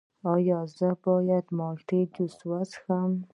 ایا 0.33 0.59
زه 0.77 0.89
باید 1.03 1.45
د 1.49 1.55
مالټې 1.57 2.01
جوس 2.13 2.35
وڅښم؟ 2.49 3.11